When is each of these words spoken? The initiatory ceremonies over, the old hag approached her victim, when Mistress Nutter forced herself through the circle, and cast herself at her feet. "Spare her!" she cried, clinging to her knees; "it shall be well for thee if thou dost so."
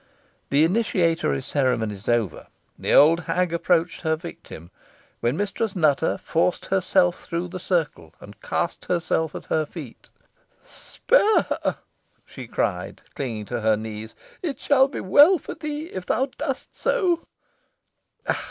The 0.49 0.63
initiatory 0.63 1.43
ceremonies 1.43 2.09
over, 2.09 2.47
the 2.75 2.91
old 2.91 3.19
hag 3.19 3.53
approached 3.53 4.01
her 4.01 4.15
victim, 4.15 4.71
when 5.19 5.37
Mistress 5.37 5.75
Nutter 5.75 6.17
forced 6.17 6.65
herself 6.65 7.23
through 7.23 7.49
the 7.49 7.59
circle, 7.59 8.15
and 8.19 8.41
cast 8.41 8.85
herself 8.85 9.35
at 9.35 9.45
her 9.45 9.63
feet. 9.63 10.09
"Spare 10.65 11.43
her!" 11.43 11.77
she 12.25 12.47
cried, 12.47 13.01
clinging 13.13 13.45
to 13.45 13.61
her 13.61 13.77
knees; 13.77 14.15
"it 14.41 14.59
shall 14.59 14.87
be 14.87 15.01
well 15.01 15.37
for 15.37 15.53
thee 15.53 15.81
if 15.93 16.07
thou 16.07 16.25
dost 16.35 16.73
so." 16.75 17.19